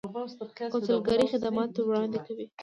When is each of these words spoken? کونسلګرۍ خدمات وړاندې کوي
کونسلګرۍ 0.71 1.25
خدمات 1.31 1.71
وړاندې 1.79 2.19
کوي 2.25 2.45